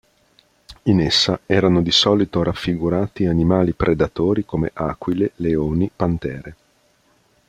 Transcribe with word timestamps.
In 0.85 0.99
essa 0.99 1.41
erano 1.45 1.83
di 1.83 1.91
solito 1.91 2.41
raffigurati 2.41 3.27
animali 3.27 3.73
predatori 3.73 4.43
come 4.43 4.71
aquile, 4.73 5.33
leoni, 5.35 5.91
pantere. 5.95 6.55